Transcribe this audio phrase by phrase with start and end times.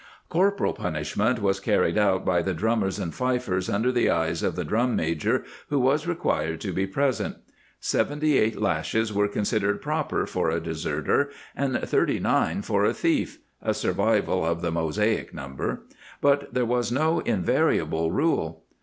[0.25, 4.55] ^ Corporal punishment was carried out by the drummers and fifers under the eyes, of
[4.55, 7.35] the drum major, who was required to be present.'"'
[7.79, 12.95] Sev enty eight lashes were considered proper for a deserter and thirty nine for a
[12.95, 15.83] thief— a survival of the Mosaic number—
[16.19, 18.63] but there was no invariable rule.